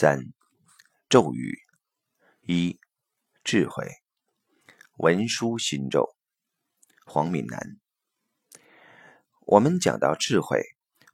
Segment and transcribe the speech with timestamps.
[0.00, 0.32] 三、
[1.10, 1.58] 咒语
[2.40, 2.80] 一、
[3.44, 3.86] 智慧
[4.96, 6.08] 文殊心咒。
[7.04, 7.78] 黄敏南，
[9.40, 10.62] 我们讲到智慧，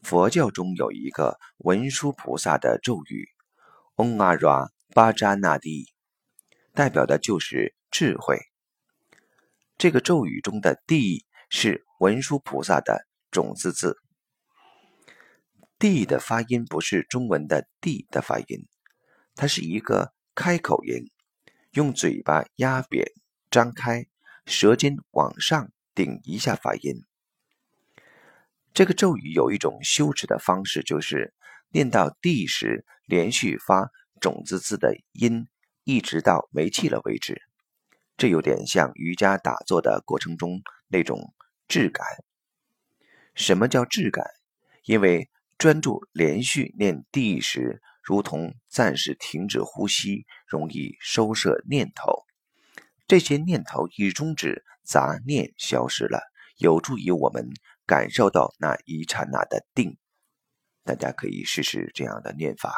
[0.05, 3.29] 佛教中有一个文殊菩萨的咒语
[3.97, 5.93] 嗡阿拉巴扎那帝”，
[6.73, 8.39] 代表的就是智慧。
[9.77, 13.97] 这个咒语中的“帝”是文殊菩萨的种子字。
[15.77, 18.67] 地的发音不是中文的地的发音，
[19.37, 21.11] 它是一个开口音，
[21.73, 23.13] 用嘴巴压扁、
[23.51, 24.07] 张开，
[24.47, 27.05] 舌尖往上顶一下发音。
[28.73, 31.35] 这个咒语有一种修持的方式，就是
[31.69, 35.47] 念到地时，连续发种子字的音，
[35.85, 37.43] 一直到没气了为止。
[38.17, 41.35] 这有点像瑜伽打坐的过程中那种
[41.69, 42.07] 质感。
[43.35, 44.25] 什么叫质感？
[44.85, 52.23] 因为专注连续念地时，如同暂时停止呼吸，容易收摄念头。
[53.09, 56.21] 这些念头一终止，杂念消失了，
[56.57, 57.51] 有助于我们
[57.85, 59.99] 感受到那一刹那的定。
[60.85, 62.73] 大家可以试试这样的念法。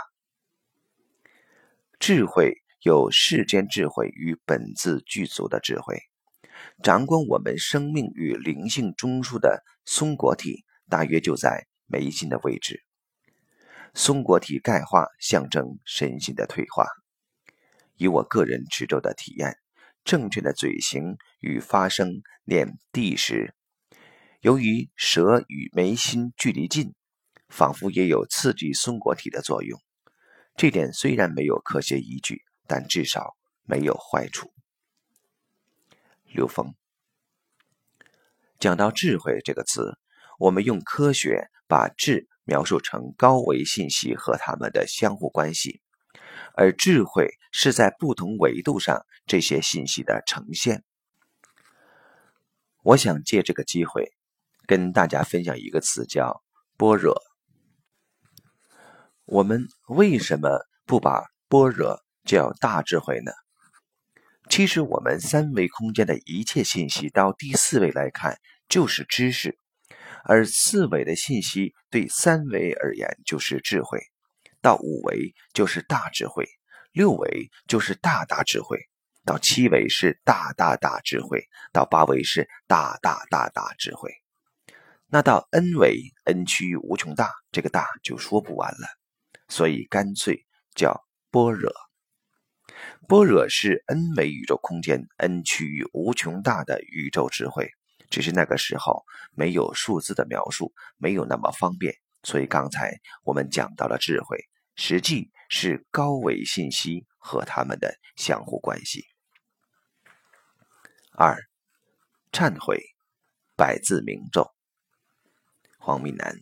[2.01, 6.01] 智慧有世间智慧与本自具足的智慧，
[6.83, 11.67] 掌管我们生命与灵性中枢的松果体，大约就在。
[11.91, 12.85] 眉心的位置，
[13.95, 16.87] 松果体钙化象征身心的退化。
[17.97, 19.57] 以我个人持咒的体验，
[20.05, 23.55] 正确的嘴型与发声念地时，
[24.41, 26.95] 由于舌与眉心距离近，
[27.49, 29.81] 仿佛也有刺激松果体的作用。
[30.57, 34.53] 这点虽然没有科学依据，但至少没有坏处。
[36.27, 36.75] 刘峰
[38.59, 39.99] 讲到“智慧”这个词，
[40.39, 41.49] 我们用科学。
[41.71, 45.83] 把智描述成高维信息和它们的相互关系，
[46.55, 50.83] 而智慧是在不同维度上这些信息的呈现。
[52.83, 54.11] 我想借这个机会
[54.67, 56.43] 跟大家分享一个词，叫
[56.79, 57.21] 般若。
[59.27, 60.49] 我们为什么
[60.87, 63.31] 不把般若叫大智慧呢？
[64.49, 68.39] 其实，我们三维空间的一切信息到第四维来看，
[68.71, 69.59] 就是知识。
[70.25, 74.01] 而四维的信息对三维而言就是智慧，
[74.61, 76.47] 到五维就是大智慧，
[76.93, 78.79] 六维就是大大智慧，
[79.25, 84.13] 到七维是大大大智慧，到八维是大大大大智慧。
[85.07, 88.87] 那到 n 维，n 趋于无穷大，这个大就说不完了，
[89.49, 91.73] 所以干脆叫般若。
[93.09, 97.71] 般若是 n 维宇宙空间 n 趋于无穷大的宇宙智慧。
[98.11, 104.39] 只是那个时候没有数字的描述，没有那么方便，所以刚才我们讲到了智慧，
[104.77, 109.05] 实际是高维信息和它们的相互关系。
[111.13, 111.37] 二，
[112.33, 112.81] 忏悔，
[113.57, 114.55] 百字明咒。
[115.79, 116.37] 黄明南，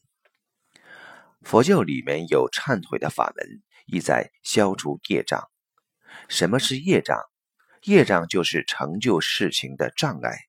[1.43, 5.43] 佛教里面有忏悔的法门，意在消除业障。
[6.29, 7.19] 什么是业障？
[7.83, 10.46] 业障就是成就事情的障碍。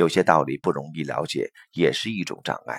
[0.00, 2.78] 有些道理不容易了解，也是一种障碍。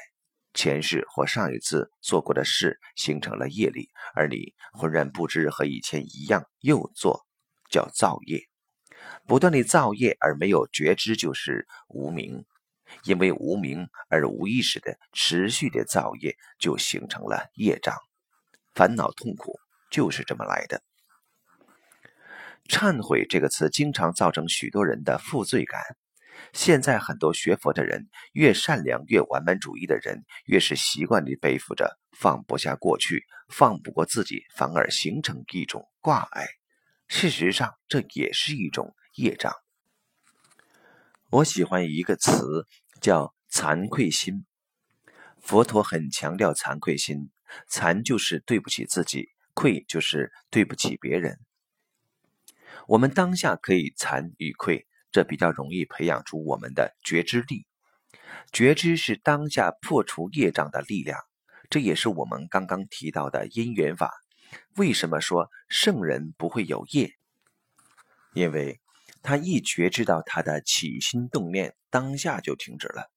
[0.55, 7.23] 前世或上一次做过的事形成了业力，而你浑然不知，和以前一样又做，
[7.69, 8.41] 叫造业。
[9.27, 12.43] 不断的造业而没有觉知，就是无明。
[13.03, 17.95] 因为无明而无意识的持续的造业，就形成了业障。
[18.73, 19.59] 烦恼痛苦
[19.91, 20.81] 就是这么来的。
[22.67, 25.79] 忏悔这个词，经常造成许多人的负罪感。
[26.53, 36.47] 现在很多学佛的人，越善良、越完美主义的人，越是习惯地背负着放不下过去、放不过自己，反而形成一种挂碍。
[37.07, 39.53] 事实上，这也是一种业障。
[41.29, 42.67] 我喜欢一个词，
[43.01, 44.45] 叫惭愧心。
[45.41, 47.31] 佛陀很强调惭愧心，
[47.69, 51.39] 惭就是对不起自己，愧就是对不起别人。
[52.87, 54.87] 我们当下可以惭与愧。
[55.11, 57.65] 这比较容易培养出我们的觉知力，
[58.53, 61.19] 觉知是当下破除业障的力量，
[61.69, 64.13] 这也是我们刚刚提到的因缘法。
[64.77, 67.11] 为什么说圣人不会有业？
[68.33, 68.79] 因为
[69.21, 73.11] 他一觉知到他的起心动念，当下就停止了，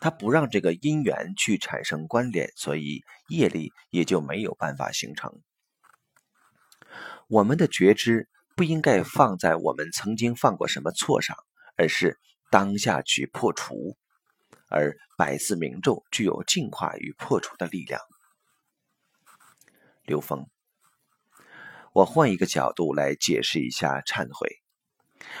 [0.00, 5.40] 他不让这个因缘去产生关联，所以业力也就没有办法形成。
[7.28, 8.28] 我们的觉知。
[8.56, 11.36] 不应该放在我们曾经犯过什么错上，
[11.76, 12.18] 而是
[12.50, 13.96] 当下去破除。
[14.68, 18.00] 而百字明咒具有净化与破除的力量。
[20.04, 20.46] 刘峰，
[21.92, 24.48] 我换一个角度来解释一下忏悔。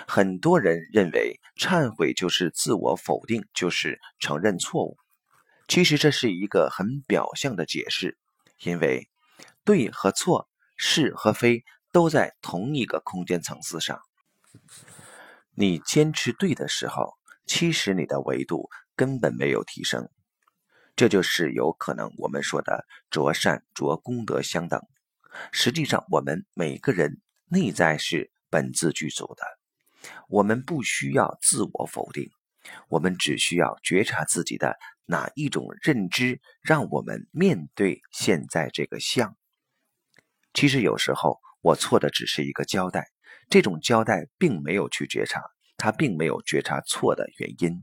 [0.06, 4.98] 很多人认为忏悔就是自我否定，就是承认错误。
[5.66, 8.18] 其实这是一个很表象的解释，
[8.58, 9.08] 因为
[9.64, 14.00] 对和错、是和非都在同一个空间层次上。
[15.54, 20.08] 你坚持对的时候，其实你的维度根本没有提升。
[20.96, 24.80] 这就是有可能我们说的着善着功德相等。
[25.50, 29.44] 实际上，我们每个人内在是本自具足的，
[30.28, 32.30] 我们不需要自我否定，
[32.88, 39.36] 我们只需要觉察自己的哪一种认知，让我们面对现在这个相。
[40.52, 43.06] 其实有时候我错的只是一个交代，
[43.48, 45.42] 这种交代并没有去觉察，
[45.78, 47.82] 他并没有觉察错的原因。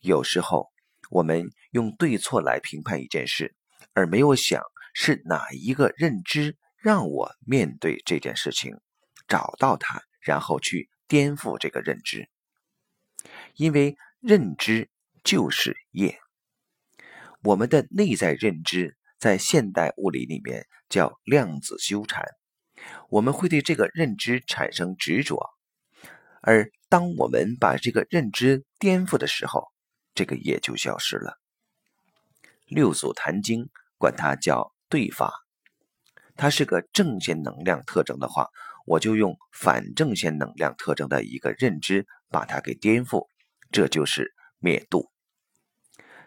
[0.00, 0.70] 有时候
[1.10, 3.54] 我们用对错来评判一件事，
[3.92, 4.62] 而没有想。
[4.98, 8.80] 是哪一个认知让我面对这件事情，
[9.28, 12.30] 找到它，然后去颠覆这个认知？
[13.56, 14.88] 因为认知
[15.22, 16.18] 就是业。
[17.42, 22.24] 我们的内在认知在现代物理里面叫量子纠缠，
[23.08, 25.50] 我们会对这个认知产生执着，
[26.40, 29.68] 而当我们把这个认知颠覆的时候，
[30.14, 31.38] 这个业就消失了。
[32.66, 33.68] 六祖坛经
[33.98, 34.72] 管它叫。
[34.88, 35.32] 对法，
[36.36, 38.46] 它是个正弦能量特征的话，
[38.86, 43.26] 我就用反正弦能量特征的一个认知把它给颠覆，
[43.72, 45.10] 这就是灭度。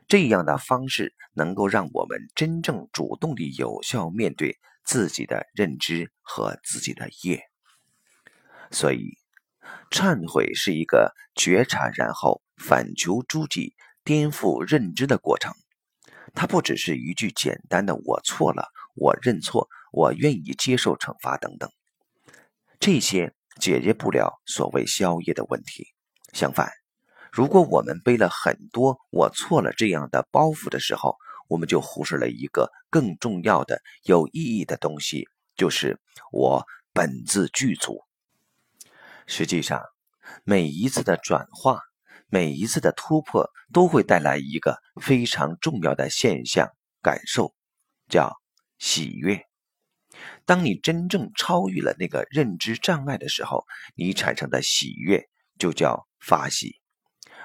[0.10, 7.42] 这样的方式能够让我们真正主动地有效面对自己的认知和自己的业。
[8.72, 9.18] 所以，
[9.90, 13.74] 忏悔是一个觉察，然后反求诸己，
[14.04, 15.52] 颠覆认知的过程。
[16.36, 21.72] 它不只是一句简单的“我错了，我认错，我愿意接受惩罚”等等，
[22.80, 25.88] 这些解决不了所谓宵夜的问题。
[26.32, 26.72] 相反，
[27.32, 31.18] 如果我们背了很多“我错了”这样的包袱的时候，
[31.48, 35.28] 我们就忽视了一个更重要的、有意义的东西，
[35.60, 36.00] 就是
[36.32, 38.00] 我本自具足。
[39.28, 39.84] 实际上，
[40.44, 41.82] 每一次的转化。
[42.32, 46.70] 每一次的突破都会带来一个非常重要的现象
[47.02, 47.56] 感受，
[48.08, 48.40] 叫
[48.78, 49.48] 喜悦。
[50.46, 53.66] 当你真正超越了那个认知障碍的时候，
[53.96, 55.28] 你产生的喜悦
[55.58, 56.80] 就叫法喜，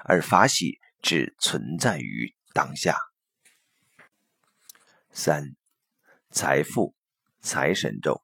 [0.03, 2.95] 而法喜只存在于当下。
[5.09, 5.55] 三，
[6.29, 6.93] 财富
[7.45, 8.23] 财神咒，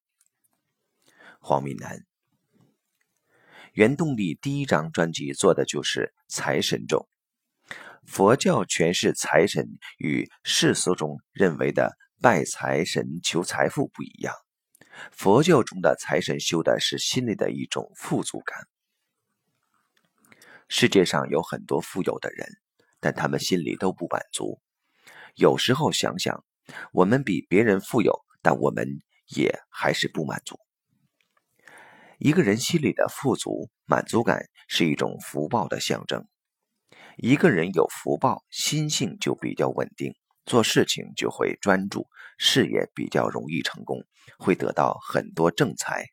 [1.39, 2.03] 黄敏南。
[3.73, 7.07] 原动力第一张专辑做的就是财神咒。
[8.03, 14.33] 佛教诠释财神与世俗中认为的拜财神求财富不一样。
[15.12, 18.67] 佛教中的财神修的是心里的一种富足感。
[20.67, 22.50] 世界上有很多富有的人，
[23.00, 24.59] 但他们心里都不满足。
[25.35, 26.44] 有时候想想，
[26.91, 29.00] 我们比别人富有，但我们
[29.36, 30.60] 也还是不满足。
[32.18, 36.28] 一个人心里的富足、满足感是一种福报的象征。
[37.18, 40.13] 一个人有福报，心性就比较稳定，
[40.45, 42.07] 做事情就会专注，
[42.38, 43.98] 事业比较容易成功，
[44.38, 46.06] 会得到很多正财。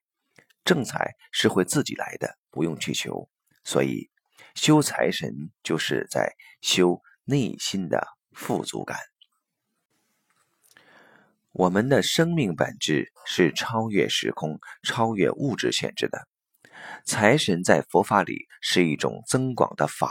[0.64, 3.28] 正财是会自己来的，不用去求。
[3.64, 4.10] 所以，
[4.54, 5.30] 修财神
[5.62, 8.98] 就是在修内心的富足感。
[11.58, 16.28] 我们的生命本质是超越时空、超越物质限制的。
[17.04, 20.08] 财神在佛法里是一种增广的法。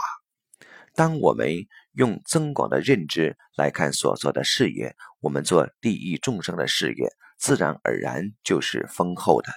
[0.94, 9.50] 当我们用增广的认知来看所做的事业，我们做利益众生的事业，自然而然就是丰厚的。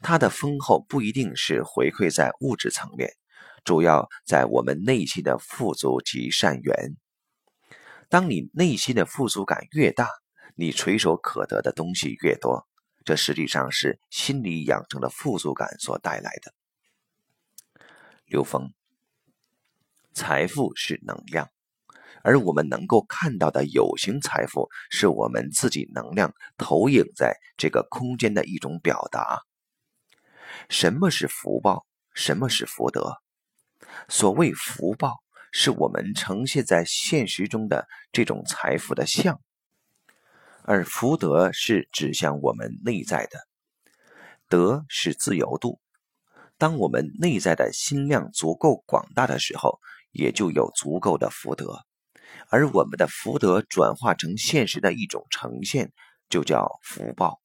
[0.00, 3.12] 它的丰厚不一定是回馈在物质层面，
[3.62, 6.96] 主要在我们内心的富足及善缘。
[8.08, 10.08] 当你内心的富足感越大，
[10.60, 12.66] 你垂手可得的东西越多，
[13.04, 16.52] 这实际上是心理养成的富足感所带来的。
[18.26, 18.72] 刘峰，
[20.12, 21.48] 财富是能量，
[22.24, 29.42] 而我们能够看到的有形财富，是我们自己能量投影在这个空间的一种表达。
[30.68, 31.86] 什么是福报？
[32.14, 33.18] 什么是福德？
[34.08, 35.18] 所谓福报，
[35.52, 39.40] 是我们呈现在现实中的这种财富的像。
[40.70, 43.38] 而福德是指向我们内在的，
[44.50, 45.80] 德是自由度。
[46.58, 51.86] 当我们内在的心量足够广大的时候，也就有足够的福德。
[52.50, 55.90] 而我们的福德转化成现实的一种呈现，
[56.28, 57.40] 就叫福报。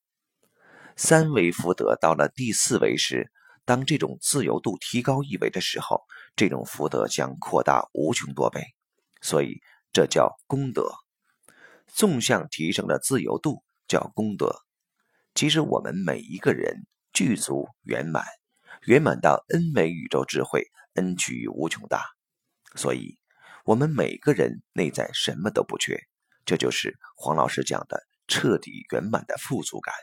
[0.98, 3.32] 三维福德到了第四维时，
[3.64, 6.02] 当这种自由度提高一维的时候，
[6.36, 8.66] 这种福德将扩大无穷多倍，
[9.22, 9.62] 所以
[9.94, 10.92] 这叫功德。
[11.96, 14.62] 纵向提升的自由度叫功德。
[15.36, 18.26] 其实我们每一个人具足圆满，
[18.86, 22.04] 圆满到 n 维宇宙智慧，n 趋于无穷大。
[22.76, 23.20] 所以，
[23.64, 26.00] 我们每个人内在什么都不缺，
[26.46, 29.94] 这就是黄老师讲的彻底圆满的富足感。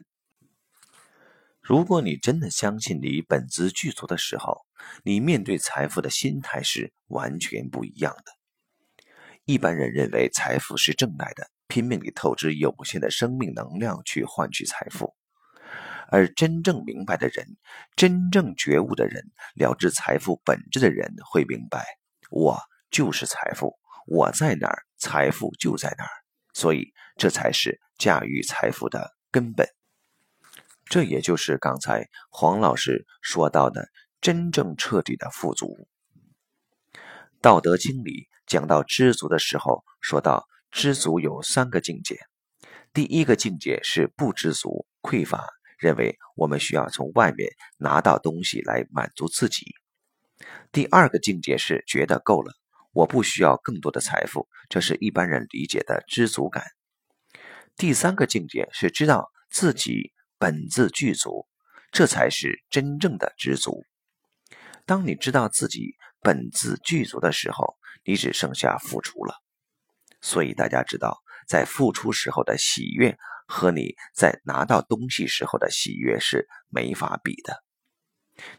[1.61, 4.65] 如果你真的相信你本自具足的时候，
[5.03, 9.05] 你面对财富的心态是完全不一样的。
[9.45, 15.15] 一般人认为财富是挣来的，拼命地透支有限的生命能量去换取财富。
[16.09, 17.47] 而真正明白的人，
[17.95, 21.87] 真正觉悟的人，了知财富本质的人，会明白：
[22.31, 22.59] 我
[22.91, 26.11] 就是财富，我在哪儿，财富就在哪儿。
[26.53, 29.69] 所以，这才是驾驭财富的根本。
[30.87, 33.89] 这也就是刚才黄老师说到的
[34.21, 35.87] 真正彻底的富足。
[37.41, 42.19] 《道德经》里讲到知足的时候，说到知足有三个境界。
[42.93, 45.45] 第一个境界是不知足、匮乏，
[45.79, 49.75] 认为我们需要从外面拿到东西来满足自己。
[50.73, 52.53] 第二个境界是觉得够了，
[52.93, 56.65] 我不需要更多的财富，这是一般人理解的知足感。
[57.77, 60.13] 第三个境界是知道自己。
[60.43, 61.47] 本自具足，
[61.93, 63.85] 这才是真正的知足。
[64.87, 69.35] 当你知道自己本自具足的时候，你只剩下付出了。
[70.21, 77.63] 所以大家知道，在付出时候的喜悦和你在拿到东西时候的喜悦是没法比的。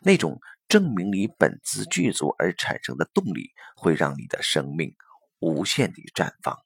[0.02, 4.94] 那种证明你本自具足而产生的动力，会让你的生命
[5.40, 6.58] 无限地绽放。